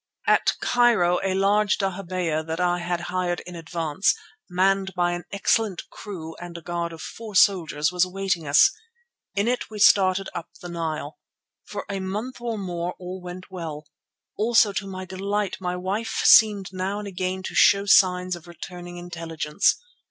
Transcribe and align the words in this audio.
At 0.25 0.55
Cairo 0.63 1.19
a 1.23 1.35
large 1.35 1.77
dahabeeyah 1.77 2.43
that 2.47 2.59
I 2.59 2.79
had 2.79 3.01
hired 3.01 3.41
in 3.41 3.55
advance, 3.55 4.15
manned 4.49 4.95
by 4.95 5.11
an 5.11 5.25
excellent 5.31 5.87
crew 5.91 6.35
and 6.37 6.57
a 6.57 6.61
guard 6.63 6.91
of 6.91 7.03
four 7.03 7.35
soldiers, 7.35 7.91
was 7.91 8.03
awaiting 8.03 8.47
us. 8.47 8.71
In 9.35 9.47
it 9.47 9.69
we 9.69 9.77
started 9.77 10.27
up 10.33 10.49
the 10.59 10.69
Nile. 10.69 11.19
For 11.65 11.85
a 11.87 11.99
month 11.99 12.41
or 12.41 12.57
more 12.57 12.95
all 12.97 13.21
went 13.21 13.51
well; 13.51 13.85
also 14.35 14.73
to 14.73 14.87
my 14.87 15.05
delight 15.05 15.57
my 15.61 15.75
wife 15.75 16.21
seemed 16.25 16.73
now 16.73 16.97
and 16.97 17.07
again 17.07 17.43
to 17.43 17.53
show 17.53 17.85
signs 17.85 18.35
of 18.35 18.47
returning 18.47 18.97
intelligence. 18.97 19.75